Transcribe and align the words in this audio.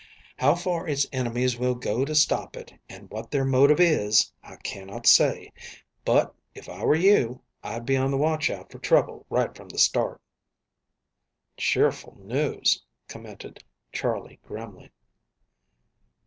How 0.39 0.55
far 0.55 0.87
its 0.87 1.05
enemies 1.13 1.59
will 1.59 1.75
go 1.75 2.05
to 2.05 2.15
stop 2.15 2.57
it, 2.57 2.73
and 2.89 3.07
what 3.11 3.29
their 3.29 3.45
motive 3.45 3.79
is, 3.79 4.33
I 4.43 4.55
cannot 4.55 5.05
say. 5.05 5.51
But, 6.03 6.33
if 6.55 6.67
I 6.67 6.83
were 6.83 6.95
you, 6.95 7.43
I'd 7.61 7.85
be 7.85 7.95
on 7.97 8.09
the 8.09 8.17
watchout 8.17 8.71
for 8.71 8.79
trouble 8.79 9.27
right 9.29 9.55
from 9.55 9.69
the 9.69 9.77
start." 9.77 10.19
"Cheerful 11.55 12.17
news," 12.19 12.83
commented 13.07 13.63
Charley 13.93 14.39
grimly. 14.43 14.91